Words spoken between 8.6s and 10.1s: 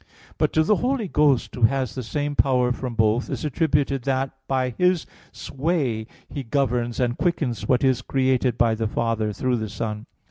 the Father through the Son.